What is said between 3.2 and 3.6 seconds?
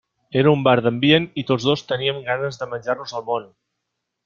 el món.